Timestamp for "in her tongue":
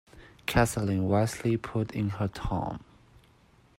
1.91-2.83